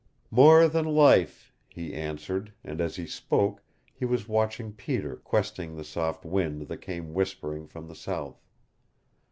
"More 0.31 0.67
than 0.67 0.85
life," 0.95 1.53
he 1.69 1.93
answered, 1.93 2.51
and 2.63 2.81
as 2.81 2.95
he 2.95 3.05
spoke 3.05 3.61
he 3.93 4.03
was 4.03 4.27
watching 4.27 4.73
Peter, 4.73 5.17
questing 5.17 5.75
the 5.75 5.83
soft 5.83 6.25
wind 6.25 6.63
that 6.63 6.77
came 6.77 7.13
whispering 7.13 7.67
from 7.67 7.87
the 7.87 7.93
south. 7.93 8.43